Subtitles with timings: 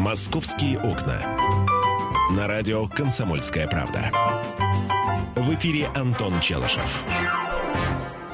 [0.00, 1.20] «Московские окна».
[2.34, 4.10] На радио «Комсомольская правда».
[5.36, 7.04] В эфире Антон Челышев.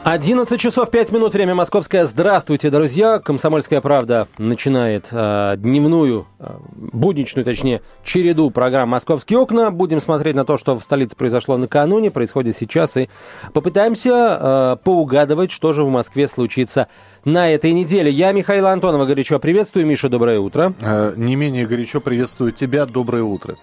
[0.04, 2.04] 11 часов 5 минут, время московское.
[2.04, 3.18] Здравствуйте, друзья.
[3.18, 6.56] Комсомольская правда начинает э, дневную, э,
[6.92, 9.72] будничную, точнее, череду программ «Московские окна».
[9.72, 13.08] Будем смотреть на то, что в столице произошло накануне, происходит сейчас, и
[13.52, 16.86] попытаемся э, поугадывать, что же в Москве случится
[17.26, 18.10] на этой неделе.
[18.10, 19.84] Я Михаил Антонова горячо приветствую.
[19.84, 20.72] Миша, доброе утро.
[20.80, 22.86] Э, не менее горячо приветствую тебя.
[22.86, 23.56] Доброе утро.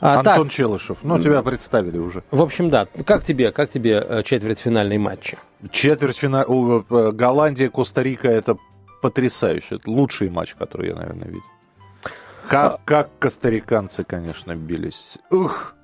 [0.00, 0.98] А, Антон так, Челышев.
[1.02, 2.22] Ну, тебя представили уже.
[2.30, 2.86] В общем, да.
[3.04, 5.36] Как тебе, как тебе э, четвертьфинальные матчи?
[5.70, 6.84] Четвертьфинал...
[6.88, 8.56] Э, Голландия, Коста-Рика– это
[9.02, 9.76] потрясающе.
[9.76, 11.42] Это лучший матч, который я, наверное, видел.
[12.48, 12.80] Как, а...
[12.84, 15.18] как костариканцы, конечно, бились.
[15.32, 15.74] Ух!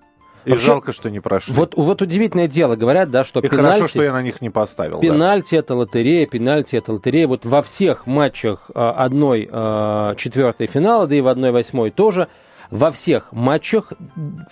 [0.45, 1.55] И Вообще, жалко, что не прошли.
[1.55, 3.79] Вот, вот удивительное дело, говорят, да, что И пенальти...
[3.79, 5.01] хорошо, что я на них не поставил.
[5.01, 5.59] Пенальти да.
[5.59, 7.27] это лотерея, пенальти это лотерея.
[7.27, 12.29] Вот во всех матчах а, одной а, четвертой финала, да и в одной восьмой тоже,
[12.71, 13.93] во всех матчах,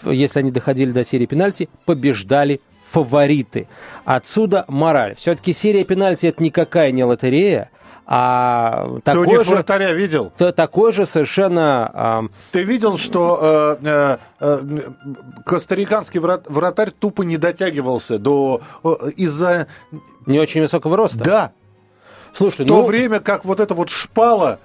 [0.05, 3.69] если они доходили до серии пенальти, побеждали фавориты.
[4.05, 5.15] Отсюда мораль.
[5.17, 7.71] Все-таки серия пенальти это никакая не лотерея,
[8.15, 10.33] а такой Ты у них же, вратаря видел?
[10.37, 12.29] То, такой же совершенно...
[12.29, 14.81] Э, Ты видел, что э, э, э,
[15.47, 18.61] костариканский врат, вратарь тупо не дотягивался до...
[18.85, 19.67] Э, из-за...
[20.27, 21.25] Не очень высокого роста?
[21.25, 21.53] Да.
[22.35, 22.85] Слушай, в то ну...
[22.85, 24.59] время как вот эта вот шпала...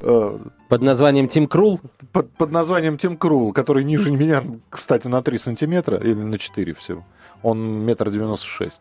[0.00, 0.38] Э,
[0.70, 1.82] под названием Тим Крул?
[2.10, 6.72] Под, под названием Тим Крул, который ниже меня, кстати, на 3 сантиметра или на 4
[6.72, 7.04] всего.
[7.42, 8.80] Он метр девяносто шесть.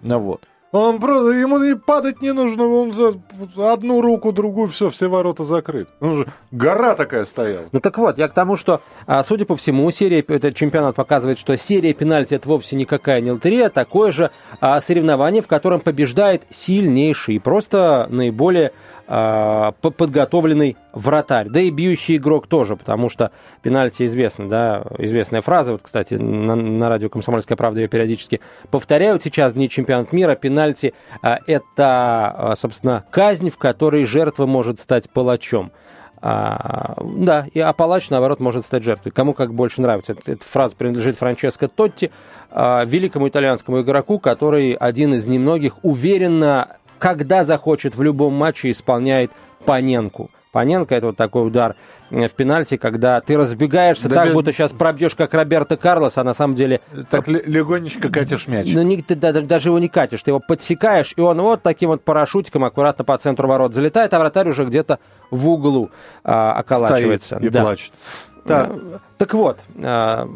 [0.00, 0.42] Ну вот.
[0.72, 5.42] Он просто, ему и падать не нужно, он за одну руку, другую, все, все ворота
[5.42, 5.90] закрыты.
[6.00, 7.64] Он же гора такая стояла.
[7.72, 11.40] Ну так вот, я к тому, что, а, судя по всему, серия, этот чемпионат показывает,
[11.40, 15.80] что серия пенальти это вовсе никакая не лотерея, а такое же а, соревнование, в котором
[15.80, 18.72] побеждает сильнейший просто наиболее
[19.10, 21.48] подготовленный вратарь.
[21.48, 25.72] Да и бьющий игрок тоже, потому что пенальти известно, да, известная фраза.
[25.72, 30.36] Вот, кстати, на, на радио «Комсомольская правда» ее периодически повторяют сейчас, дни чемпионат мира.
[30.36, 35.72] Пенальти а,– это, а, собственно, казнь, в которой жертва может стать палачом.
[36.22, 39.10] А, да, и а палач, наоборот, может стать жертвой.
[39.10, 40.12] Кому как больше нравится.
[40.12, 42.10] Эта, эта фраза принадлежит Франческо Тотти,
[42.50, 49.32] а, великому итальянскому игроку, который один из немногих уверенно когда захочет в любом матче исполняет
[49.64, 50.30] Паненку.
[50.52, 51.76] Паненко это вот такой удар
[52.10, 54.34] э, в пенальти, когда ты разбегаешься да так, без...
[54.34, 56.80] будто сейчас пробьешь, как Роберто Карлос, а на самом деле...
[57.08, 58.66] Так легонечко катишь мяч.
[58.72, 61.90] Ну, не, ты да, даже его не катишь, ты его подсекаешь, и он вот таким
[61.90, 64.98] вот парашютиком аккуратно по центру ворот залетает, а вратарь уже где-то
[65.30, 65.90] в углу
[66.24, 67.36] а, околачивается.
[67.36, 67.62] Стоит и да.
[67.62, 67.92] плачет.
[68.44, 68.72] Так,
[69.18, 70.26] так вот, э,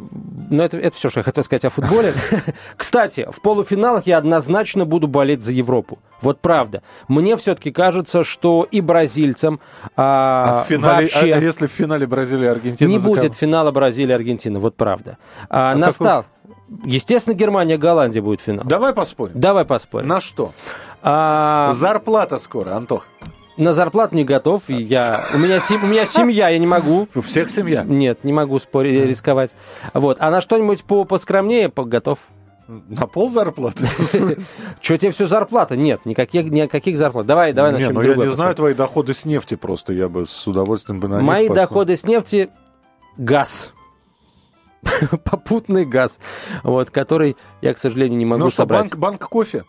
[0.50, 2.14] ну это, это все, что я хотел сказать о футболе.
[2.76, 5.98] Кстати, в полуфиналах я однозначно буду болеть за Европу.
[6.20, 6.82] Вот правда.
[7.08, 9.60] Мне все-таки кажется, что и бразильцам
[9.96, 11.34] а, а в финале, вообще...
[11.34, 12.88] А если в финале Бразилия и Аргентина?
[12.88, 15.18] Не будет финала Бразилия и Аргентина, вот правда.
[15.48, 16.22] А, а настал...
[16.22, 16.34] Какой?
[16.84, 18.64] Естественно, Германия, Голландия будет финал.
[18.64, 19.32] Давай поспорим.
[19.34, 20.08] Давай поспорим.
[20.08, 20.52] На что?
[21.02, 21.72] А...
[21.74, 23.06] Зарплата скоро, Антох.
[23.56, 24.62] На зарплату не готов.
[24.68, 27.08] Я, у, меня, у меня семья, я не могу.
[27.14, 27.84] У всех семья?
[27.84, 29.52] Нет, не могу спорить, рисковать.
[29.92, 30.16] Вот.
[30.20, 32.18] А на что-нибудь по поскромнее готов.
[32.66, 33.86] На пол зарплаты?
[34.80, 35.76] Что тебе все зарплата?
[35.76, 37.26] Нет, никаких, никаких зарплат.
[37.26, 37.88] Давай, давай начнем.
[37.88, 39.92] Не, ну я не знаю твои доходы с нефти просто.
[39.92, 42.48] Я бы с удовольствием бы на Мои доходы с нефти–
[43.16, 43.72] газ.
[45.24, 46.20] Попутный газ,
[46.62, 48.90] вот, который я, к сожалению, не могу ну, собрать.
[48.90, 49.64] Банк, банк кофе?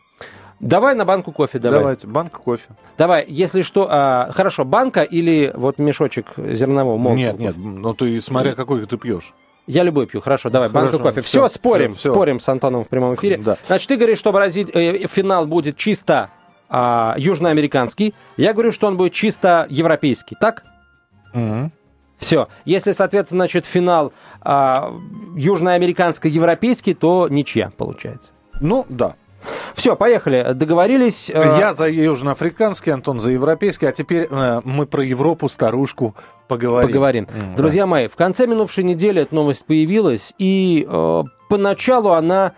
[0.59, 1.79] Давай на банку кофе давай.
[1.79, 2.69] Давайте, банк кофе.
[2.97, 7.17] Давай, если что, а, хорошо, банка или вот мешочек зернового молотого?
[7.17, 9.33] Нет, нет, ну ты смотря какой ты пьешь.
[9.67, 11.21] Я любой пью, хорошо, давай, хорошо, банка кофе.
[11.21, 12.11] Все, все спорим, все.
[12.11, 13.37] спорим с Антоном в прямом эфире.
[13.37, 13.57] Да.
[13.65, 14.69] Значит, ты говоришь, что Бразиль...
[14.71, 16.29] э, финал будет чисто
[16.69, 18.13] а, южноамериканский.
[18.37, 20.63] Я говорю, что он будет чисто европейский, так?
[21.33, 21.71] Угу.
[22.17, 22.47] Все.
[22.63, 24.93] Если, соответственно, значит, финал а,
[25.35, 28.31] южноамериканско-европейский, то ничья получается.
[28.61, 29.15] Ну, да.
[29.73, 30.53] Все, поехали.
[30.53, 31.29] Договорились.
[31.29, 36.15] Э, Я за южноафриканский, Антон за европейский, а теперь э, мы про Европу, старушку
[36.47, 36.87] поговорим.
[36.89, 37.23] Поговорим.
[37.25, 37.87] Mm, Друзья да.
[37.87, 42.53] мои, в конце минувшей недели эта новость появилась, и э, поначалу она,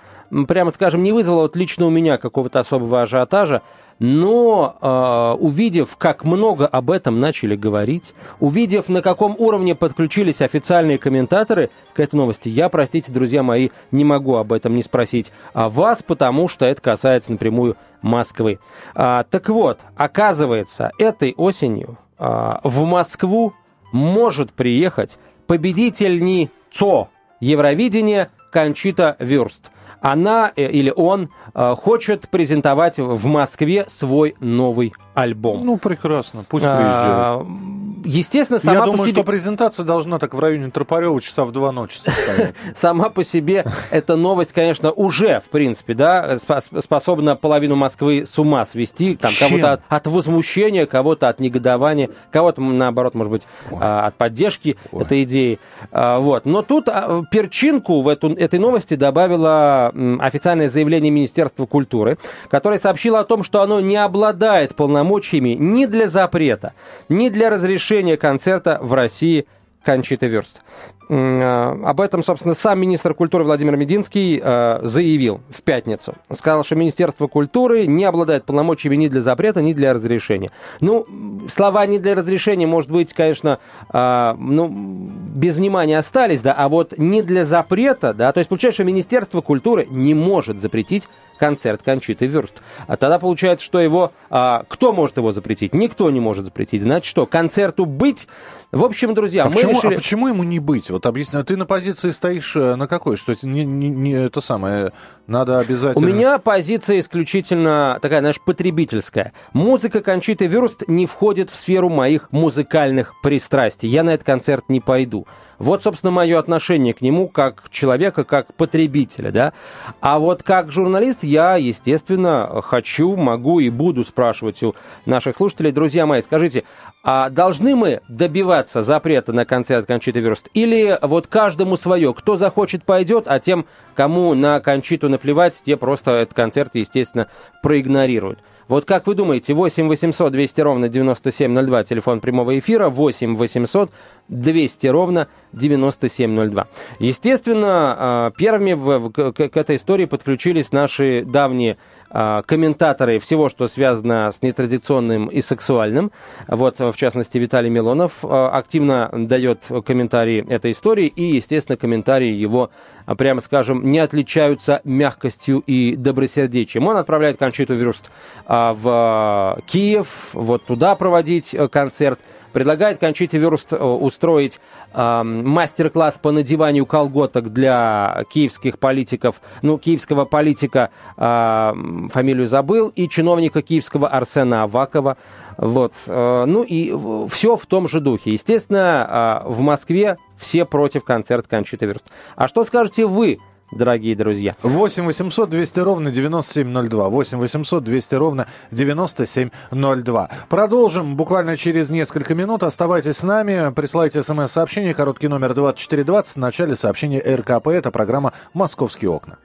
[0.47, 3.61] прямо скажем, не вызвала вот лично у меня какого-то особого ажиотажа.
[3.99, 10.99] Но э, увидев, как много об этом начали говорить, увидев, на каком уровне подключились официальные
[10.99, 15.67] комментаторы к этой новости, я, простите, друзья мои, не могу об этом не спросить а
[15.67, 18.59] вас, потому что это касается напрямую Москвы.
[18.93, 23.53] А, так вот, оказывается, этой осенью а, в Москву
[23.91, 27.07] может приехать победительница
[27.39, 29.71] Евровидения Кончита Вюрст–
[30.01, 35.65] она э, или он э, хочет презентовать в Москве свой новый альбом.
[35.65, 37.76] Ну, прекрасно, пусть а, приезжает.
[38.07, 39.21] Естественно, сама Я по думаю, себе...
[39.21, 42.55] что презентация должна так в районе Тропарева часа в два ночи состоять.
[42.75, 46.37] Сама по себе эта новость, конечно, уже, в принципе, да,
[46.79, 49.15] способна половину Москвы с ума свести.
[49.15, 54.77] Там кого-то от, от возмущения, кого-то от негодования, кого-то, наоборот, может быть, а, от поддержки
[54.91, 55.59] этой идеи.
[55.91, 56.45] А, Вот.
[56.45, 62.17] Но тут а, перчинку в эту, этой новости добавило м, официальное заявление Министерства культуры,
[62.49, 66.73] которое сообщило о том, что оно не обладает полномочиями ни для запрета,
[67.09, 69.47] ни для разрешения концерта в России
[69.83, 70.61] Кончиты Верст.
[71.09, 76.15] А, Об этом, собственно, сам министр культуры Владимир Мединский э, заявил в пятницу.
[76.33, 80.51] Сказал, что Министерство культуры не обладает полномочиями ни для запрета, ни для разрешения.
[80.81, 81.05] Ну,
[81.49, 83.59] слова «не для разрешения», может быть, конечно,
[83.89, 88.77] а, ну, без внимания остались, да, а вот не для запрета, да, то есть получается,
[88.77, 91.07] что Министерство культуры не может запретить
[91.37, 92.61] концерт Кончиты Вюрст.
[92.87, 94.11] А тогда получается, что его...
[94.29, 95.73] а, кто может его запретить?
[95.73, 96.81] Никто не может запретить.
[96.81, 98.27] Значит, что, концерту быть?
[98.71, 99.93] В общем, друзья, А мы почему, решили...
[99.93, 100.89] а почему ему не быть?
[100.97, 103.17] Вот объясни, ты на позиции стоишь э, на какой?
[103.17, 104.93] Что это не, не- не это самое,
[105.27, 106.07] надо У обязательно...
[106.07, 109.33] меня позиция исключительно такая, знаешь, потребительская.
[109.53, 113.87] Музыка Кончиты Вюрст не входит в сферу моих музыкальных пристрастий.
[113.89, 115.27] Я на этот концерт не пойду.
[115.59, 119.53] Вот, собственно, мое отношение к нему как человека, как потребителя, да.
[120.01, 124.75] А вот как журналист я, естественно, хочу, могу и буду спрашивать у
[125.05, 125.71] наших слушателей.
[125.71, 126.63] Друзья мои, скажите,
[127.03, 130.49] а должны мы добиваться запрета на концерт Кончиты Вюрст?
[130.53, 132.13] Или вот каждому свое?
[132.13, 133.65] Кто захочет, пойдет, а тем,
[133.95, 137.27] кому на Кончиту наплевать, те просто этот концерт, естественно,
[137.63, 138.39] проигнорируют.
[138.67, 143.91] Вот как вы думаете, 8 800 200 ровно 9702, телефон прямого эфира, 8 800
[144.27, 146.67] 200 ровно 9702.
[146.99, 151.77] Естественно, а, первыми в- к, к этой истории подключились наши давние
[152.09, 156.11] комментаторы всего, что связано с нетрадиционным и сексуальным.
[156.47, 162.71] Вот, в частности, Виталий Милонов а, активно дает комментарии этой истории, и, естественно, комментарии его,
[163.05, 166.87] а, прямо скажем, не отличаются мягкостью и добросердечием.
[166.87, 168.09] Он отправляет Кончиту Вюрст
[168.45, 172.19] а, в а, Киев, вот туда проводить э, концерт.
[172.57, 174.59] Предлагает Кончите Вюрст э, устроить
[174.91, 181.73] э, мастер-класс по надеванию колготок для киевских политиков, ну, киевского политика, э,
[182.11, 185.17] фамилию забыл, и чиновника киевского Арсена Авакова.
[185.57, 185.93] Вот.
[186.07, 186.95] э, Ну и
[187.29, 188.31] все в том же духе.
[188.31, 192.05] Естественно, э, в Москве все против концерта Кончиты Вюрст.
[192.35, 193.37] А что скажете вы,
[193.71, 194.55] дорогие друзья?
[194.63, 197.09] 8 800 200 ровно 9702.
[197.09, 200.29] 8 800 200 ровно 9702.
[200.49, 202.63] Продолжим буквально через несколько минут.
[202.63, 203.73] Оставайтесь с нами.
[203.73, 204.93] Присылайте смс-сообщение.
[204.93, 206.35] Короткий номер 2420.
[206.35, 207.67] В начале сообщения РКП.
[207.67, 209.37] Это программа «Московские окна».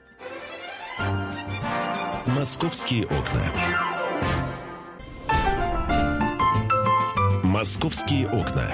[2.26, 3.42] «Московские окна».
[7.42, 8.64] «Московские окна».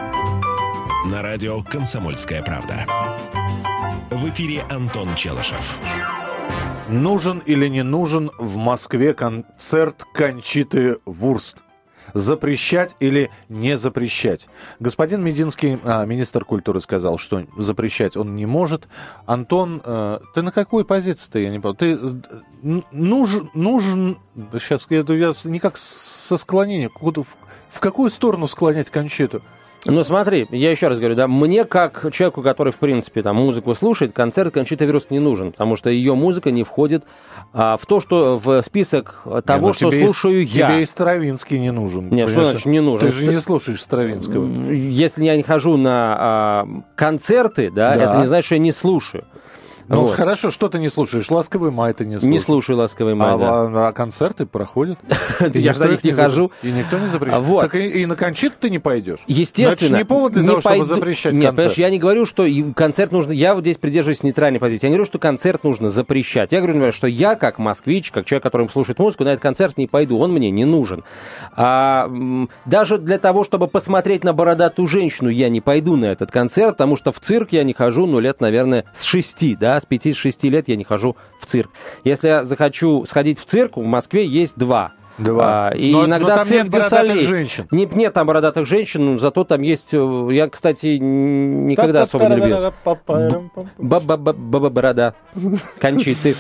[1.07, 2.87] На радио «Комсомольская правда».
[4.11, 5.79] В эфире Антон Челышев.
[6.89, 11.59] Нужен или не нужен в Москве концерт Кончиты Вурст?
[12.15, 14.49] Запрещать или не запрещать?
[14.81, 18.89] Господин Мединский, а, министр культуры, сказал, что запрещать он не может.
[19.27, 21.75] Антон, э, ты на какой позиции-то, я не понял?
[21.75, 24.17] Ты э, нужен, нужен,
[24.55, 27.37] сейчас я, я никак со склонением, в,
[27.69, 29.43] в какую сторону склонять Кончиту?
[29.87, 33.75] Ну смотри, я еще раз говорю, да, мне как человеку, который, в принципе, там музыку
[33.75, 37.05] слушает, концерт Кончита Вирус не нужен, потому что ее музыка не входит
[37.53, 40.69] а, в то, что в список того, Не, ну, что тебе и- слушаю я.
[40.71, 42.11] Тебе и Стравинский не нужен.
[42.11, 42.51] Нет, что понимаешь?
[42.51, 43.09] значит не нужен?
[43.09, 44.47] Ты же не слушаешь Стравинского.
[44.73, 46.67] Если я не хожу на а,
[46.97, 48.03] концерты, да, Да.
[48.03, 49.25] это не значит, что я не слушаю.
[49.89, 50.17] Ну Вот.
[50.17, 51.31] хорошо, что ты не слушаешь?
[51.31, 52.31] Ласковый май ты не слушаешь.
[52.33, 53.89] Не слушаю ласковый май, А, да.
[53.89, 54.99] а- концерты проходят?
[55.55, 56.53] Я же на них их не хожу.
[56.63, 57.43] И никто не запрещает.
[57.43, 57.63] А, вот.
[57.63, 59.21] Так и, и на кончиту ты не пойдешь?
[59.27, 59.69] Естественно.
[59.71, 61.57] Но это ж не повод для того, чтобы запрещать Нет, концерт.
[61.57, 63.33] понимаешь, я не говорю, что концерт нужно...
[63.33, 64.87] Я вот здесь придерживаюсь нейтральной позиции.
[64.87, 66.53] Я не говорю, что концерт нужно запрещать.
[66.53, 69.79] Я говорю, например, что я, как москвич, как человек, который слушает музыку, на этот концерт
[69.79, 70.19] не пойду.
[70.19, 71.03] Он мне не нужен.
[71.57, 72.11] А,
[72.67, 76.97] даже для того, чтобы посмотреть на бородатую женщину, я не пойду на этот концерт, потому
[76.97, 80.69] что в цирк я не хожу, ну, лет, наверное, с шести, да, с пяти-шести лет
[80.69, 81.71] я не хожу в цирк.
[82.05, 84.93] Если я захочу сходить в цирк, в Москве есть два.
[85.19, 85.69] Два.
[85.69, 87.67] А, и Но- но иногда там цирк нет бородатых женщин.
[87.71, 89.91] Не- нет там бородатых женщин, но зато там есть...
[89.93, 92.73] э, Я, кстати, никогда особо не любил.
[93.79, 95.15] Баба-баба-борода.
[95.81, 96.35] Кончиты.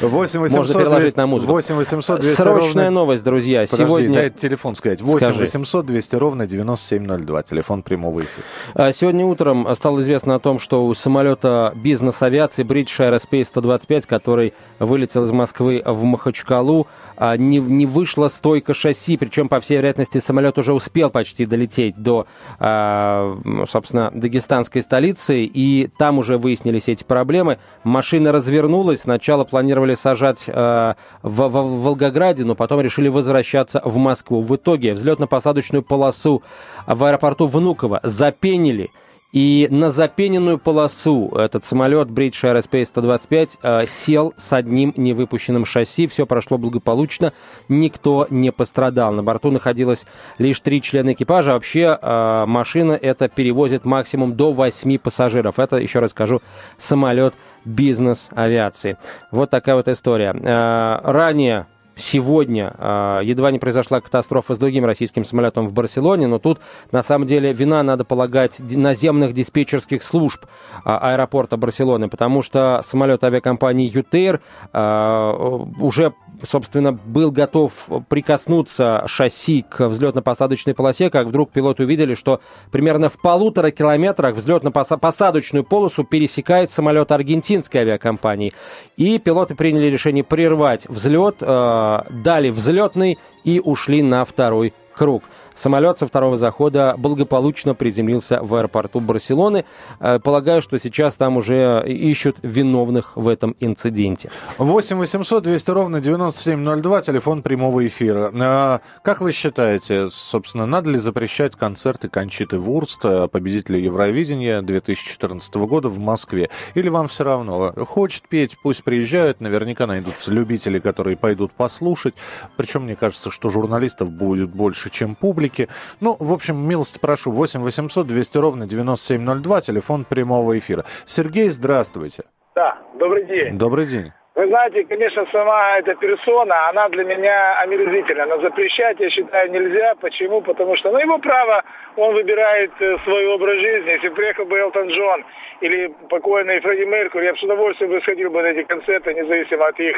[0.00, 1.52] 8 Можно 800 переложить 200 на музыку.
[1.52, 3.64] 8 800 200 Срочная новость, друзья.
[3.70, 4.14] Подожди, Сегодня...
[4.14, 5.00] дай телефон сказать.
[5.00, 5.38] 8 Скажи.
[5.40, 7.42] 800 200 ровно 9702.
[7.42, 8.44] Телефон прямого эфира.
[8.74, 14.54] А, Сегодня утром стало известно о том, что у самолета бизнес-авиации British Aerospace 125, который
[14.78, 20.18] вылетел из Москвы в Махачкалу, а, не, не, вышла стойка шасси, причем, по всей вероятности,
[20.18, 22.26] самолет уже успел почти долететь до,
[22.58, 27.58] э, собственно, дагестанской столицы, и там уже выяснились эти проблемы.
[27.84, 34.40] Машина развернулась, сначала планировали сажать в, в Волгограде, но потом решили возвращаться в Москву.
[34.40, 36.42] В итоге взлетно-посадочную полосу
[36.86, 38.90] в аэропорту Внуково запенили–
[39.32, 46.06] и на запененную полосу этот самолет British Aerospace 125 э, сел с одним невыпущенным шасси.
[46.06, 47.32] Все прошло благополучно,
[47.68, 49.12] никто не пострадал.
[49.12, 50.04] На борту находилось
[50.36, 51.52] лишь три члена экипажа.
[51.54, 55.58] вообще э, машина это перевозит максимум до 8 пассажиров.
[55.58, 56.42] Это, еще раз скажу,
[56.76, 57.32] самолет
[57.64, 58.98] бизнес-авиации.
[59.30, 60.34] Вот такая вот история.
[60.34, 61.66] Э, ранее
[62.02, 67.02] сегодня э, едва не произошла катастрофа с другим российским самолетом в Барселоне, но тут на
[67.02, 70.48] самом деле вина, надо полагать, наземных диспетчерских служб э,
[70.84, 74.40] аэропорта Барселоны, потому что самолет авиакомпании «Ютейр»
[74.72, 77.72] э, уже собственно, был готов
[78.08, 85.62] прикоснуться шасси к взлетно-посадочной полосе, как вдруг пилоты увидели, что примерно в полутора километрах взлетно-посадочную
[85.62, 88.52] полосу пересекает самолет аргентинской авиакомпании.
[88.96, 95.24] И пилоты приняли решение прервать взлет, э, дали взлетный и ушли на второй круг.
[95.54, 99.64] Самолет со второго захода благополучно приземлился в аэропорту Барселоны.
[100.00, 104.30] Э, полагаю, что сейчас там уже ищут виновных в этом инциденте.
[104.58, 108.30] 8 800 200 ровно 9702, телефон прямого эфира.
[108.32, 115.66] Э, как вы считаете, собственно, надо ли запрещать концерты Кончиты Вурст, э, победителя Евровидения 2014
[115.66, 116.50] года в Москве?
[116.74, 117.72] Или вам все равно?
[117.88, 122.14] Хочет петь, пусть приезжают, наверняка найдутся любители, которые пойдут послушать.
[122.56, 125.68] Причем, мне кажется, что журналистов будет больше, чем публика публики.
[126.00, 130.84] Ну, в общем, милости прошу, 8 800 200 ровно 9702, телефон прямого эфира.
[131.06, 132.24] Сергей, здравствуйте.
[132.54, 133.58] Да, добрый день.
[133.58, 134.12] Добрый день.
[134.34, 138.24] Вы знаете, конечно, сама эта персона, она для меня омерзительна.
[138.24, 139.92] Но запрещать, я считаю, нельзя.
[140.00, 140.40] Почему?
[140.40, 141.62] Потому что, ну, его право,
[141.96, 143.90] он выбирает э, свой образ жизни.
[143.90, 145.22] Если приехал бы Элтон Джон
[145.60, 149.66] или покойный Фредди Меркури, я бы с удовольствием бы сходил бы на эти концерты, независимо
[149.66, 149.96] от их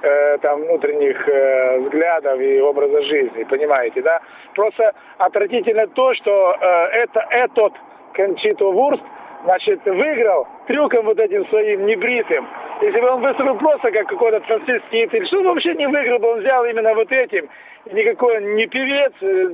[0.00, 4.22] э, там внутренних э, взглядов и образа жизни, понимаете, да?
[4.54, 6.66] Просто отвратительно то, что э,
[7.02, 7.74] это этот
[8.14, 9.02] Кончито Вурст,
[9.44, 12.48] значит, выиграл трюком вот этим своим небритым.
[12.82, 16.32] Если бы он выступил просто как какой-то трансвестит, или что он вообще не выиграл бы,
[16.32, 17.48] он взял именно вот этим.
[17.92, 19.12] Никакой он не певец.
[19.20, 19.48] Э,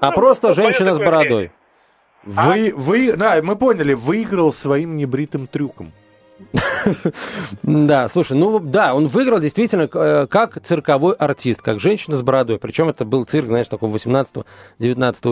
[0.00, 1.50] а ну, просто женщина с бородой.
[2.24, 2.72] Вы, а?
[2.76, 5.92] вы, да, мы поняли, выиграл своим небритым трюком.
[7.62, 12.58] Да, слушай, ну да, он выиграл действительно э, как цирковой артист, как женщина с бородой.
[12.58, 14.44] Причем это был цирк, знаешь, такого 18-19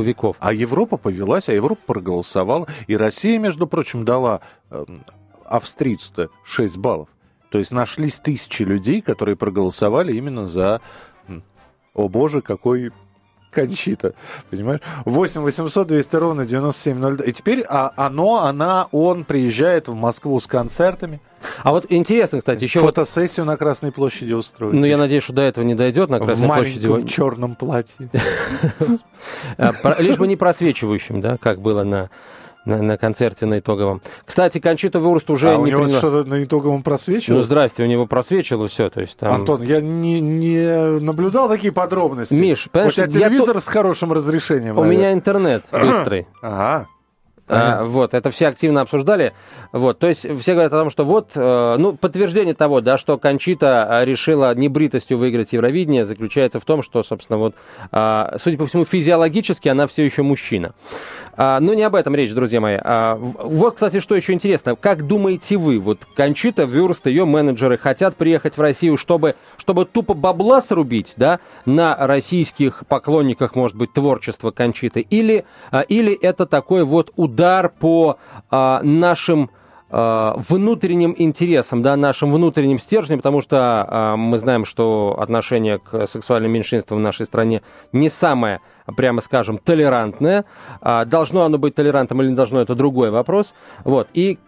[0.02, 0.36] веков.
[0.40, 2.66] А Европа повелась, а Европа проголосовала.
[2.86, 4.40] И Россия, между прочим, дала
[5.46, 7.08] австрийцу 6 баллов.
[7.50, 10.80] То есть нашлись тысячи людей, которые проголосовали именно за...
[11.94, 12.90] О боже, какой
[13.54, 14.14] Кончита,
[14.50, 14.80] понимаешь?
[15.04, 17.24] 8 800 200 ровно 9702.
[17.24, 21.20] И теперь а, оно, она, он приезжает в Москву с концертами.
[21.62, 23.52] А вот интересно, кстати, еще фотосессию вот...
[23.52, 24.74] на Красной площади устроить.
[24.74, 26.86] Ну, я надеюсь, что до этого не дойдет на Красной в площади.
[26.88, 28.10] В черном платье.
[29.56, 32.10] А, лишь бы не просвечивающим, да, как было на
[32.64, 34.00] на, на концерте на итоговом.
[34.24, 35.98] Кстати, Кончита Вурст уже а не у него приняла...
[35.98, 37.38] что-то на итоговом просвечивало?
[37.38, 38.90] Ну, здрасте, у него просвечило все.
[38.90, 39.32] То есть, там...
[39.32, 42.34] Антон, я не, не наблюдал такие подробности.
[42.34, 43.60] Миш, У тебя телевизор я...
[43.60, 44.76] с хорошим разрешением.
[44.78, 44.96] У наверное.
[44.96, 46.26] меня интернет быстрый.
[46.42, 46.88] Ага.
[47.46, 49.34] А, вот, это все активно обсуждали.
[49.72, 53.18] Вот, то есть все говорят о том, что вот, э, ну, подтверждение того, да, что
[53.18, 57.54] Кончита э, решила небритостью выиграть Евровидение, заключается в том, что, собственно, вот,
[57.92, 60.72] э, судя по всему, физиологически она все еще мужчина.
[61.36, 62.78] А, но не об этом речь, друзья мои.
[62.80, 64.76] А, вот, кстати, что еще интересно.
[64.76, 70.14] Как думаете вы, вот Кончита, Вюрст, ее менеджеры хотят приехать в Россию, чтобы, чтобы тупо
[70.14, 75.00] бабла срубить, да, на российских поклонниках, может быть, творчества Кончиты?
[75.00, 77.33] Или, а, или это такой вот удар
[77.68, 78.18] по
[78.50, 79.50] а, нашим
[79.96, 86.08] а, внутренним интересам, да, нашим внутренним стержнем, потому что э, мы знаем, что отношение к
[86.08, 87.62] сексуальным меньшинствам в нашей стране
[87.92, 88.60] не самое
[88.96, 90.44] прямо скажем, толерантное.
[90.80, 93.54] А, должно оно быть толерантным или не должно, это другой вопрос.
[93.84, 94.08] Вот.
[94.14, 94.38] И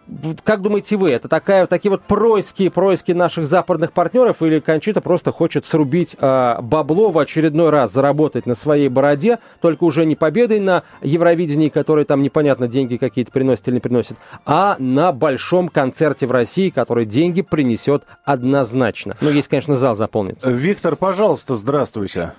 [0.43, 5.31] как думаете вы, это такая, такие вот происки, происки наших западных партнеров или Кончита просто
[5.31, 10.59] хочет срубить а, бабло в очередной раз, заработать на своей бороде, только уже не победой
[10.59, 16.27] на Евровидении, который там непонятно деньги какие-то приносит или не приносит, а на большом концерте
[16.27, 19.15] в России, который деньги принесет однозначно.
[19.21, 20.49] Ну, если, конечно, зал заполнится.
[20.49, 22.33] Виктор, пожалуйста, здравствуйте.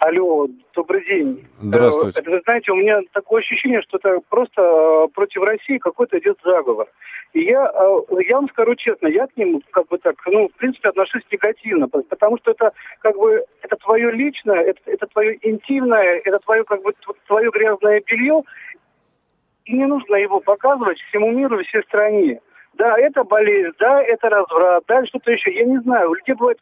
[0.00, 1.46] Алло, добрый день.
[1.60, 2.20] Здравствуйте.
[2.20, 6.38] Это, вы знаете, у меня такое ощущение, что это просто э, против России какой-то идет
[6.42, 6.88] заговор.
[7.34, 10.52] И я, э, я вам скажу честно, я к ним как бы так, ну, в
[10.52, 16.22] принципе, отношусь негативно, потому что это как бы, это твое личное, это, это твое интимное,
[16.24, 16.94] это твое как бы,
[17.26, 18.42] твое грязное белье,
[19.66, 22.40] и не нужно его показывать всему миру и всей стране.
[22.72, 25.52] Да, это болезнь, да, это разврат, да, что-то еще.
[25.52, 26.58] Я не знаю, у людей бывает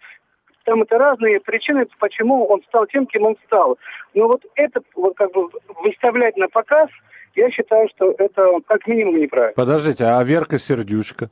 [0.68, 3.78] там это разные причины, почему он стал тем, кем он стал.
[4.12, 5.48] Но вот это вот как бы
[5.82, 6.90] выставлять на показ,
[7.34, 9.54] я считаю, что это как минимум неправильно.
[9.54, 11.30] Подождите, а Верка Сердючка?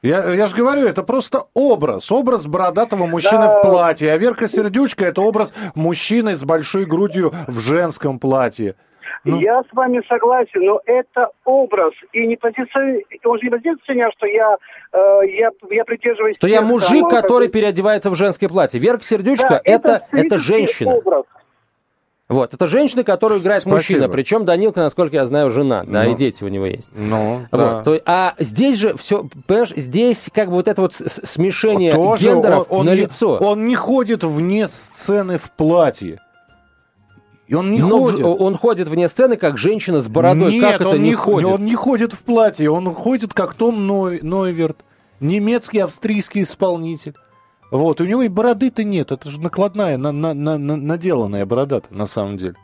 [0.00, 2.10] Я, я же говорю, это просто образ.
[2.10, 3.58] Образ бородатого мужчины да.
[3.58, 4.10] в платье.
[4.10, 8.74] А Верка Сердючка это образ мужчины с большой грудью в женском платье.
[9.24, 9.40] Ну...
[9.40, 11.92] Я с вами согласен, но это образ.
[12.12, 14.56] И не позиция, он же не позиционер, что я,
[14.92, 16.36] э, я, я придерживаюсь...
[16.36, 17.52] Что я мужик, самого, который как...
[17.52, 18.80] переодевается в женское платье.
[18.80, 20.94] Верка Сердючка да, это, это, это женщина.
[20.94, 21.24] Образ.
[22.30, 23.76] Вот, это женщина, которую играет Спасибо.
[23.76, 24.08] мужчина.
[24.08, 26.88] Причем Данилка, насколько я знаю, жена, да, ну, и дети у него есть.
[26.94, 27.82] Ну, вот, да.
[27.82, 32.66] то, а здесь же все, понимаешь, здесь как бы вот это вот смешение Тоже гендеров
[32.70, 33.36] он, он на не, лицо.
[33.36, 36.20] Он не ходит вне сцены в платье.
[37.50, 38.24] И он не Но ходит.
[38.24, 40.52] Он ходит вне сцены, как женщина с бородой.
[40.52, 41.48] Нет, как это он не ходит?
[41.48, 44.84] Он не ходит в платье, он ходит как Том Ной, Нойверт,
[45.18, 47.14] немецкий, австрийский исполнитель.
[47.72, 52.06] Вот, у него и бороды-то нет, это же накладная, на, на, на, наделанная борода на
[52.06, 52.54] самом деле.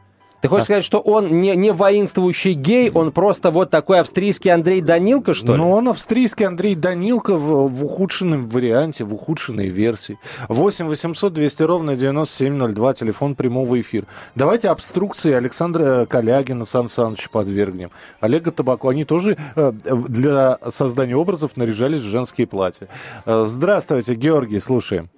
[0.46, 0.66] Ты хочешь а.
[0.66, 5.54] сказать, что он не, не воинствующий гей, он просто вот такой австрийский Андрей Данилко, что
[5.54, 5.58] ли?
[5.58, 10.20] Ну, он австрийский Андрей Данилко в, в ухудшенном варианте, в ухудшенной версии.
[10.48, 14.06] 8 800 200 ровно 9702, телефон прямого эфира.
[14.36, 17.90] Давайте обструкции Александра Калягина, Сан Саныча подвергнем.
[18.20, 18.88] Олега Табаку.
[18.88, 22.86] Они тоже э, для создания образов наряжались в женские платья.
[23.24, 25.08] Э, здравствуйте, Георгий, слушаем.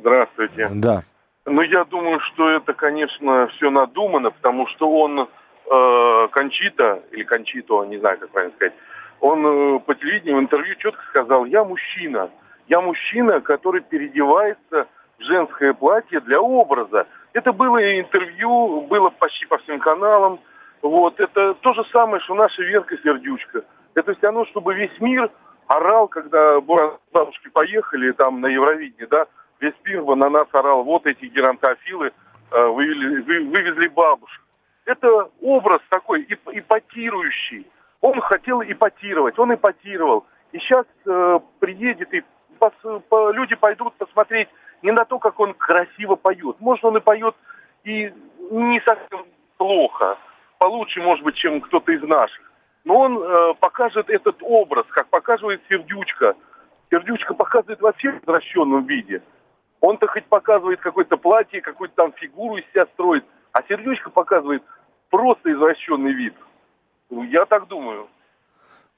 [0.00, 0.70] Здравствуйте.
[0.72, 1.02] Да.
[1.50, 7.84] Ну, я думаю, что это, конечно, все надумано, потому что он э, Кончита, или Кончито,
[7.84, 8.74] не знаю, как правильно сказать,
[9.20, 12.30] он э, по телевидению в интервью четко сказал, я мужчина.
[12.68, 14.86] Я мужчина, который переодевается
[15.18, 17.06] в женское платье для образа.
[17.32, 20.40] Это было интервью, было почти по всем каналам.
[20.82, 23.64] Вот, это то же самое, что наша Верка Сердючка.
[23.94, 25.30] Это все равно, чтобы весь мир
[25.66, 29.26] орал, когда бабушки поехали там на Евровидение, да,
[29.60, 32.12] весь мир на нас орал, вот эти геронтофилы
[32.50, 34.42] э, вывели, вы, вывезли бабушек.
[34.84, 37.66] Это образ такой ипотирующий.
[38.00, 40.26] Он хотел ипотировать, он ипотировал.
[40.52, 42.22] И сейчас э, приедет, и
[42.58, 42.72] пос,
[43.08, 44.48] по, люди пойдут посмотреть
[44.82, 46.56] не на то, как он красиво поет.
[46.60, 47.34] Может, он и поет
[47.84, 48.12] и
[48.50, 50.16] не совсем плохо,
[50.58, 52.40] получше, может быть, чем кто-то из наших.
[52.84, 56.34] Но он э, покажет этот образ, как показывает Сердючка.
[56.90, 59.22] Сердючка показывает вообще в извращенном виде.
[59.80, 64.62] Он-то хоть показывает какое-то платье, какую-то там фигуру из себя строит, а Сердючка показывает
[65.10, 66.34] просто извращенный вид.
[67.10, 68.08] Я так думаю.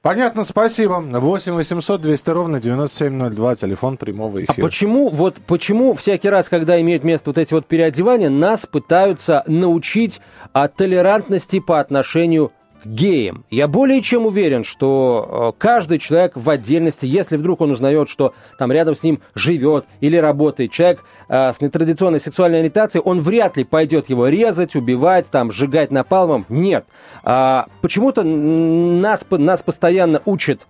[0.03, 0.95] Понятно, спасибо.
[0.95, 4.55] 8 800 200 ровно 9702, телефон прямого эфира.
[4.57, 9.45] А почему, вот почему всякий раз, когда имеют место вот эти вот переодевания, нас пытаются
[9.47, 10.23] научить
[10.55, 12.51] о толерантности по отношению
[12.83, 13.45] к геям.
[13.51, 18.35] Я более чем уверен, что э, каждый человек в отдельности, если вдруг он узнает, что
[18.59, 23.57] там рядом с ним живет или работает человек э, с нетрадиционной сексуальной ориентацией, он вряд
[23.57, 26.47] ли пойдет его резать, убивать, там, сжигать напалмом.
[26.49, 26.85] Нет.
[27.23, 30.61] А, почему-то нас, нас постоянно учат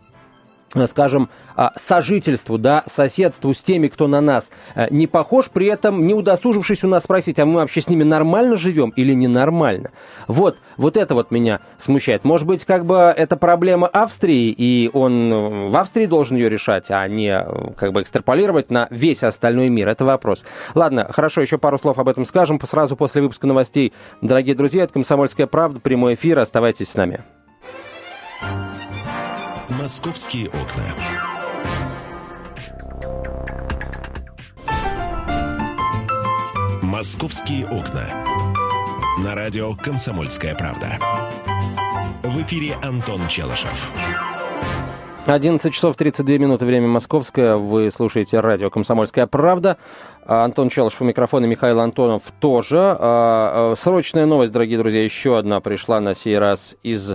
[0.86, 6.06] скажем, а, сожительству, да, соседству с теми, кто на нас э, не похож, при этом
[6.06, 9.90] не удосужившись у нас спросить, а мы вообще с ними нормально живем или ненормально.
[10.28, 12.24] Вот, вот это вот меня смущает.
[12.24, 16.90] Может быть, как бы это проблема Австрии, и он э, в Австрии должен ее решать,
[16.90, 17.44] а не
[17.76, 19.88] как бы экстраполировать на весь остальной мир.
[19.88, 20.44] Это вопрос.
[20.74, 23.92] Ладно, хорошо, еще пару слов об этом скажем сразу после выпуска новостей.
[24.20, 27.24] Дорогие друзья, это «Комсомольская правда», прямой эфир, оставайтесь с нами.
[29.70, 30.84] «Московские окна».
[36.82, 38.04] «Московские окна».
[39.22, 40.98] На радио «Комсомольская правда».
[42.24, 43.92] В эфире Антон Челышев.
[45.26, 47.54] 11 часов 32 минуты, время московское.
[47.54, 49.76] Вы слушаете радио «Комсомольская правда».
[50.24, 52.78] А, Антон Челышев у микрофона, Михаил Антонов тоже.
[52.78, 52.96] А,
[53.72, 57.14] а, срочная новость, дорогие друзья, еще одна пришла на сей раз из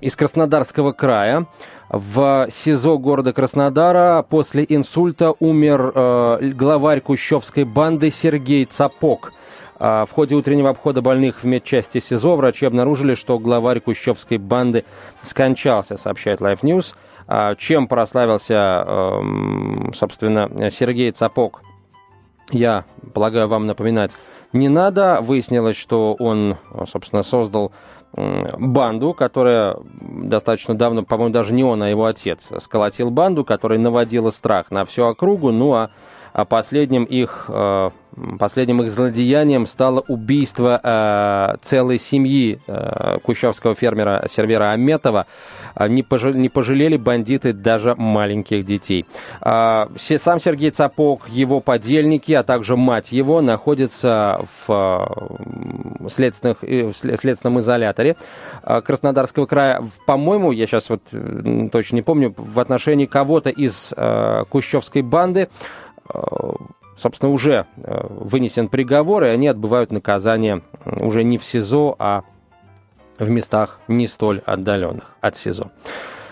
[0.00, 1.46] из Краснодарского края.
[1.90, 9.32] В СИЗО города Краснодара после инсульта умер э, главарь кущевской банды Сергей Цапок.
[9.78, 14.84] А, в ходе утреннего обхода больных в медчасти СИЗО врачи обнаружили, что главарь кущевской банды
[15.22, 16.94] скончался, сообщает Life News.
[17.26, 21.62] А, чем прославился, эм, собственно, Сергей Цапок
[22.50, 24.12] я полагаю, вам напоминать
[24.52, 25.20] не надо.
[25.20, 27.72] Выяснилось, что он, собственно, создал
[28.16, 34.30] банду, которая достаточно давно, по-моему, даже не он, а его отец, сколотил банду, которая наводила
[34.30, 35.90] страх на всю округу, ну а
[36.34, 37.90] а последним их, э,
[38.40, 45.26] последним их злодеянием стало убийство э, целой семьи э, кущевского фермера Сервера Аметова.
[45.88, 49.04] Не пожалели, не пожалели бандиты даже маленьких детей.
[49.40, 55.26] Сам Сергей Цапок, его подельники, а также мать его находятся в,
[56.08, 58.14] следственных, в следственном изоляторе
[58.62, 59.82] Краснодарского края.
[60.06, 61.02] По-моему, я сейчас вот
[61.72, 63.92] точно не помню, в отношении кого-то из
[64.50, 65.48] кущевской банды
[66.96, 72.22] собственно, уже э, вынесен приговор, и они отбывают наказание уже не в СИЗО, а
[73.18, 75.70] в местах не столь отдаленных от СИЗО.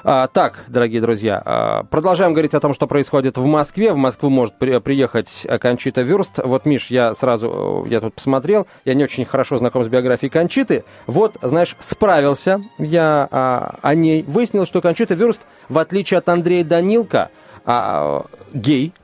[0.05, 3.93] А, так, дорогие друзья, а, продолжаем говорить о том, что происходит в Москве.
[3.93, 6.41] В Москву может при, приехать Кончита Вюрст.
[6.43, 10.83] Вот, Миш, я сразу, я тут посмотрел, я не очень хорошо знаком с биографией Кончиты.
[11.07, 14.25] Вот, знаешь, справился я а, о ней.
[14.25, 17.31] Выяснил, что Кончита Вюрст, в отличие от Андрея Данилка,
[17.65, 19.02] а, гей, Э,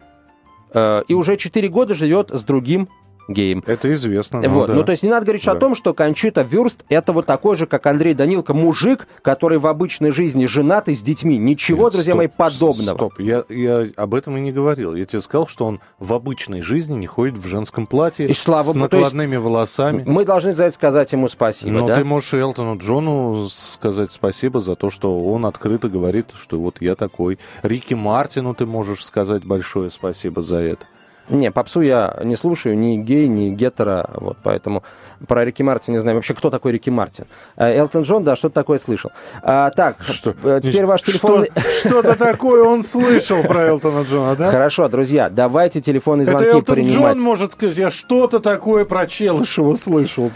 [0.75, 2.89] и уже 4 года живет с другим
[3.29, 3.63] геем.
[3.67, 4.41] Это известно.
[4.41, 4.67] Ну, вот.
[4.69, 4.75] да.
[4.75, 5.53] Ну, то есть не надо говорить да.
[5.53, 9.67] о том, что Кончита Вюрст это вот такой же, как Андрей Данилко, мужик, который в
[9.67, 11.39] обычной жизни женат и с детьми.
[11.39, 12.97] Ничего, Нет, друзья стоп, мои, подобного.
[12.97, 14.95] Стоп, я, я об этом и не говорил.
[14.95, 18.73] Я тебе сказал, что он в обычной жизни не ходит в женском платье и слава
[18.73, 20.03] с накладными есть, волосами.
[20.07, 21.97] Мы должны за это сказать ему спасибо, Но да?
[21.97, 26.95] ты можешь Элтону Джону сказать спасибо за то, что он открыто говорит, что вот я
[26.95, 27.39] такой.
[27.63, 30.87] Рики Мартину ты можешь сказать большое спасибо за это.
[31.29, 34.83] Не, попсу я не слушаю, ни гей, ни гетера, вот, поэтому
[35.27, 37.27] про Рики Мартин не знаю вообще, кто такой Рики Мартин.
[37.57, 39.11] А, Элтон Джон, да, что-то такое слышал.
[39.43, 40.35] А, так, что?
[40.43, 41.47] Э, теперь ваш телефон...
[41.81, 44.51] Что-то такое он слышал про Элтона Джона, да?
[44.51, 47.17] Хорошо, друзья, давайте телефонные звонки Это Элтон принимать.
[47.17, 50.31] Джон может сказать, я что-то такое про Челышева слышал.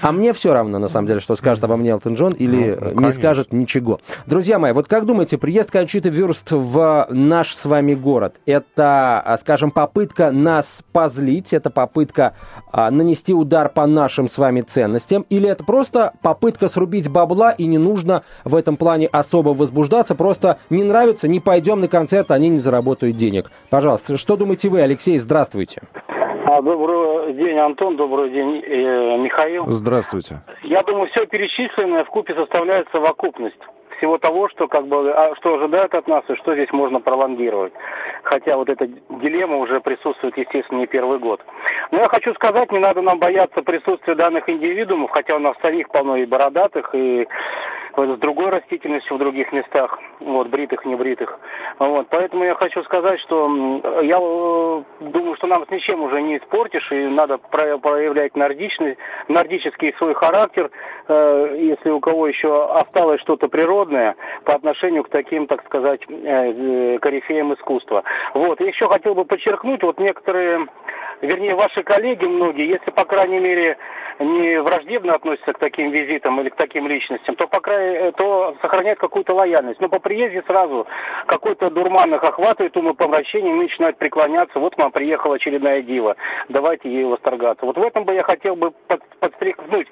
[0.00, 2.92] А мне все равно, на самом деле, что скажет обо мне Элтон Джон или ну,
[2.94, 4.00] ну, не скажет ничего.
[4.26, 9.36] Друзья мои, вот как думаете, приезд Кончиты Вюрст в наш с вами город, это, а,
[9.36, 12.34] скажем, попытка нас позлить, это попытка
[12.70, 17.66] а, нанести удар по нашим с вами ценностям, или это просто попытка срубить бабла, и
[17.66, 22.48] не нужно в этом плане особо возбуждаться, просто не нравится, не пойдем на концерт, они
[22.48, 23.50] не заработают денег.
[23.70, 25.82] Пожалуйста, что думаете вы, Алексей, здравствуйте.
[26.06, 26.17] А,
[26.62, 29.66] добрый день, Антон, добрый день, э, Михаил.
[29.68, 30.40] Здравствуйте.
[30.62, 33.60] Я думаю, все перечисленное в купе составляет совокупность
[33.98, 37.72] всего того, что как бы а, что ожидают от нас и что здесь можно пролонгировать.
[38.22, 41.40] Хотя вот эта дилемма уже присутствует, естественно, не первый год.
[41.90, 45.88] Но я хочу сказать, не надо нам бояться присутствия данных индивидуумов, хотя у нас самих
[45.90, 47.26] полно и бородатых, и
[47.96, 51.38] с другой растительностью в других местах, вот, бритых, не бритых.
[51.78, 56.38] Вот, поэтому я хочу сказать, что я э, думаю, что нам с ничем уже не
[56.38, 60.70] испортишь, и надо проявлять нордичный, нордический свой характер,
[61.08, 63.48] э, если у кого еще осталось что-то
[63.88, 68.04] природное по отношению к таким, так сказать, э, корифеям искусства.
[68.34, 70.66] Вот, еще хотел бы подчеркнуть, вот некоторые,
[71.22, 73.76] вернее, ваши коллеги многие, если, по крайней мере,
[74.18, 78.98] не враждебно относятся к таким визитам или к таким личностям, то, по крайней, то сохраняют
[78.98, 79.80] какую-то лояльность.
[79.80, 80.86] Но по приезде сразу
[81.26, 84.58] какой-то дурман их охватывает, умопомрачение, и начинают преклоняться.
[84.58, 86.16] Вот к вам приехала очередная дива,
[86.48, 87.64] давайте ей восторгаться.
[87.64, 89.88] Вот в этом бы я хотел бы под, подстрекнуть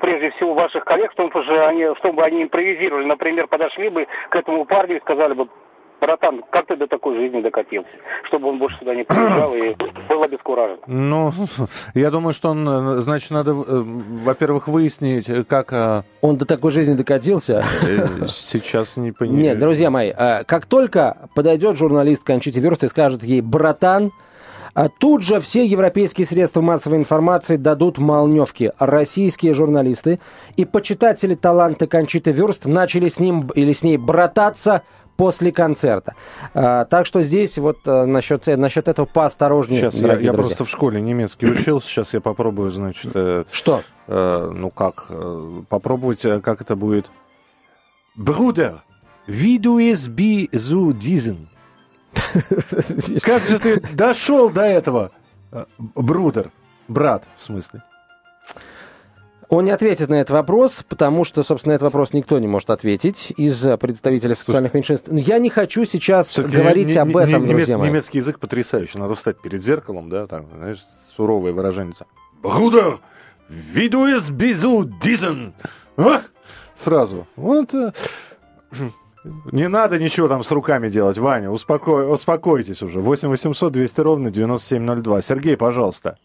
[0.00, 1.30] прежде всего ваших коллег, чтобы,
[1.64, 3.04] они, чтобы они импровизировали.
[3.04, 5.48] Например, подошли бы к этому парню и сказали бы,
[6.00, 7.90] братан, как ты до такой жизни докатился,
[8.28, 9.74] чтобы он больше сюда не приезжал и
[10.08, 10.78] был обескуражен?
[10.86, 11.32] Ну,
[11.94, 15.72] я думаю, что он, э, значит, надо, э, во-первых, выяснить, как...
[15.72, 17.64] А, он до такой жизни докатился?
[17.86, 19.42] Э, сейчас не понимаю.
[19.42, 24.12] Нет, друзья мои, как только подойдет журналист Кончите Верст и скажет ей, братан,
[24.74, 28.70] а тут же все европейские средства массовой информации дадут молневки.
[28.78, 30.20] Российские журналисты
[30.56, 34.82] и почитатели таланта Кончиты Вурст начали с ним или с ней брататься–
[35.18, 36.14] после концерта.
[36.54, 40.70] А, так что здесь вот а, насчет, насчет этого поосторожнее, Сейчас я, я просто в
[40.70, 43.10] школе немецкий учил, сейчас я попробую, значит...
[43.14, 43.82] Э, Что?
[44.06, 47.10] Э, ну как, э, попробовать, э, как это будет.
[48.14, 48.82] Bruder,
[49.26, 51.48] es bi zu diesen?
[53.22, 55.10] Как же ты дошел до этого,
[55.52, 56.50] э, Bruder?
[56.86, 57.82] Брат, в смысле.
[59.48, 62.68] Он не ответит на этот вопрос, потому что, собственно, на этот вопрос никто не может
[62.68, 65.08] ответить из представителей сексуальных меньшинств.
[65.10, 67.88] Я не хочу сейчас говорить не, об этом, не, друзья мои.
[67.88, 68.98] Немецкий язык потрясающий.
[68.98, 70.80] Надо встать перед зеркалом, да, там, знаешь,
[71.16, 71.94] суровое выражение.
[72.42, 72.98] Брудер,
[73.48, 75.54] виду из бизу дизен.
[76.74, 77.26] Сразу.
[77.34, 77.74] Вот.
[77.74, 77.92] Э,
[79.50, 81.90] Не надо ничего там с руками делать, Ваня, успоко...
[81.90, 83.00] успокойтесь уже.
[83.00, 85.22] 8 800 200 ровно 9702.
[85.22, 86.18] Сергей, пожалуйста.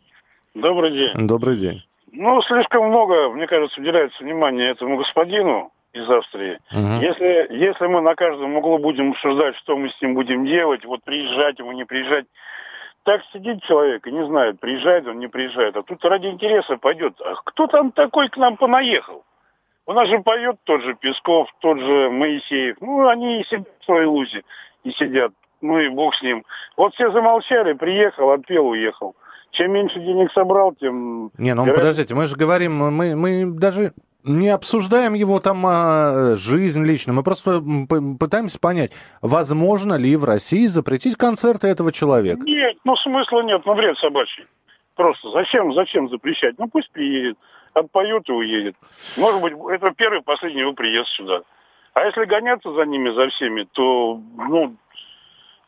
[0.53, 1.27] Добрый день.
[1.27, 1.83] Добрый день.
[2.13, 6.59] Ну, слишком много, мне кажется, уделяется внимания этому господину из Австрии.
[6.71, 6.99] Мгм.
[7.01, 11.03] Если, если мы на каждом углу будем обсуждать, что мы с ним будем делать, вот
[11.03, 12.25] приезжать ему, не приезжать,
[13.03, 15.75] так сидит человек и не знает, приезжает он, не приезжает.
[15.75, 17.19] А тут ради интереса пойдет.
[17.19, 19.23] А кто там такой к нам понаехал?
[19.85, 22.77] У нас же поет тот же Песков, тот же Моисеев.
[22.79, 24.43] Ну, они и сидят в своей лузе
[24.83, 25.31] и сидят.
[25.61, 26.45] Ну и бог с ним.
[26.77, 29.15] Вот все замолчали, приехал, отпел, уехал.
[29.53, 31.31] Чем меньше денег собрал, тем...
[31.37, 36.83] Не, ну подождите, мы же говорим, мы, мы даже не обсуждаем его там а, жизнь
[36.83, 37.61] лично, мы просто
[38.19, 42.41] пытаемся понять, возможно ли в России запретить концерты этого человека.
[42.43, 44.45] Нет, ну смысла нет, ну вред собачий.
[44.95, 46.57] Просто зачем, зачем запрещать?
[46.57, 47.37] Ну пусть приедет,
[47.73, 48.75] отпоет и уедет.
[49.17, 51.41] Может быть, это первый, последний его приезд сюда.
[51.93, 54.75] А если гоняться за ними, за всеми, то, ну,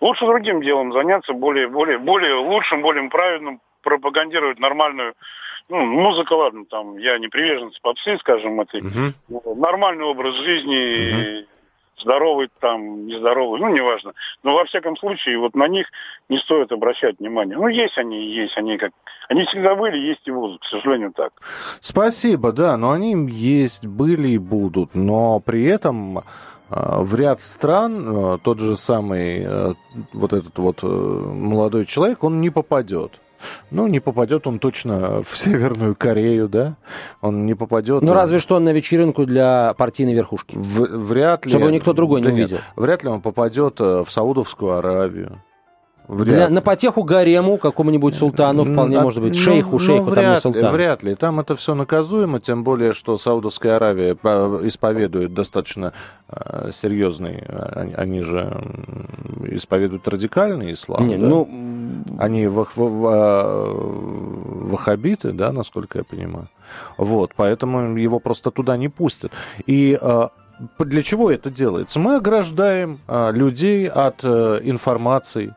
[0.01, 5.13] лучше другим делом заняться, более, более, более лучшим, более правильным, пропагандировать нормальную,
[5.69, 9.13] ну, музыка, ладно, там, я не приверженец попсы, скажем, этой, Мгм.
[9.55, 11.45] нормальный образ жизни,
[12.01, 14.13] здоровый там, нездоровый, ну, неважно.
[14.43, 15.87] Но во всяком случае, вот на них
[16.29, 17.57] не стоит обращать внимание.
[17.57, 18.91] Ну, есть они, есть они как...
[19.29, 21.31] Они всегда были, есть и будут, к сожалению, так.
[21.79, 26.21] Спасибо, да, но они есть, были и будут, но при этом э,
[26.69, 29.73] в ряд стран э, тот же самый э,
[30.13, 33.19] вот этот вот молодой человек, он не попадет.
[33.71, 36.75] Ну, не попадет он точно в Северную Корею, да?
[37.21, 38.01] Он не попадет...
[38.01, 40.55] Ну, э, разве что на вечеринку для партийной верхушки.
[40.55, 41.49] В- вряд ли...
[41.51, 42.63] Чтобы никто другой не Да нет, увидел.
[42.75, 45.41] вряд ли он попадет э, в Саудовскую Аравию.
[46.07, 49.33] Для, Вряд на потеху гарему какому-нибудь султану вполне М, может быть.
[49.33, 50.73] ну, Шейху, ну, шейху, там не вряд, ли, султан.
[50.73, 51.15] вряд ли.
[51.15, 55.93] Там это все наказуемо, тем более, что Саудовская Аравия по- исповедует достаточно
[56.29, 58.51] э, серьезный, э, они, же
[59.49, 61.03] исповедуют радикальный ислам.
[61.07, 61.27] Не, да?
[61.27, 61.49] ну,
[62.19, 63.73] Они вах- ва- ва-
[64.71, 66.47] ваххабиты, да, насколько я понимаю.
[66.97, 69.31] Вот, поэтому его просто туда не пустят.
[69.65, 70.27] И э,
[70.79, 71.99] для чего это делается?
[71.99, 75.53] Мы ограждаем э, людей от э, информации,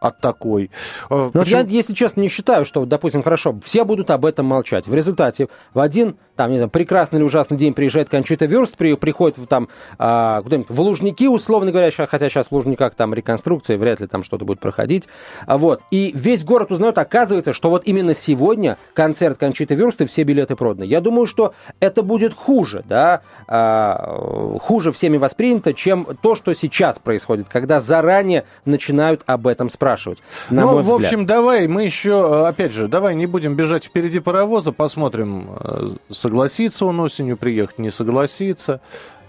[0.00, 0.70] от такой.
[1.10, 4.24] Э, Ну, вот я, почему- если честно, не считаю, что, допустим, хорошо, все будут об
[4.24, 4.86] этом молчать.
[4.88, 8.94] В результате в один, там, не знаю, прекрасный или ужасный день приезжает Кончита Вюрст, при,
[8.94, 13.76] приходит в, там, а, куда-нибудь в Лужники, условно говоря, хотя сейчас в Лужниках там реконструкция,
[13.76, 15.06] вряд ли там что-то будет проходить.
[15.44, 15.82] А, вот.
[15.90, 20.56] И весь город узнает, оказывается, что вот именно сегодня концерт Кончиты Вюрст и все билеты
[20.56, 20.84] проданы.
[20.84, 26.98] Я думаю, что это будет хуже, да, а, хуже всеми воспринято, чем то, что сейчас
[26.98, 30.22] происходит, когда заранее начинают об этом спрашивать.
[30.48, 34.20] На ну, в общем, давай мы еще, э, опять же, давай не будем бежать впереди
[34.20, 35.90] паровоза, посмотрим, э,
[36.30, 38.80] согласится он осенью приехать, не согласится,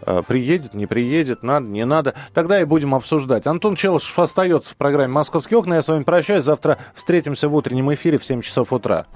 [0.05, 2.13] э, приедет, не приедет, надо, не надо.
[2.35, 3.47] Тогда и будем обсуждать.
[3.47, 5.73] Антон Челышев остается в программе «Московские окна».
[5.73, 6.45] Я с вами прощаюсь.
[6.45, 9.07] Завтра встретимся в утреннем эфире в 7 часов утра.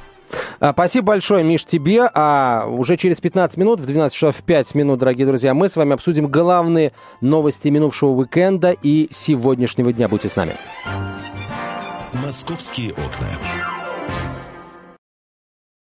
[0.60, 2.10] А, Спасибо большое, Миш, тебе.
[2.12, 5.94] А уже через 15 минут, в 12 часов 5 минут, дорогие друзья, мы с вами
[5.94, 10.08] обсудим главные новости минувшего уикенда и сегодняшнего дня.
[10.08, 10.56] Будьте с нами.
[12.14, 13.75] «Московские окна».